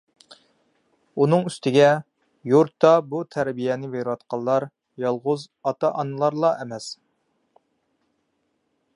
ئۇنىڭ 1.23 1.43
ئۈستىگە، 1.49 1.89
يۇرتتا 2.53 2.93
بۇ 3.11 3.19
تەربىيەنى 3.35 3.89
بېرىۋاتقانلار 3.95 4.65
يالغۇز 5.03 5.43
ئاتا-ئانىلارلا 5.71 6.51
ئەمەس. 6.63 6.89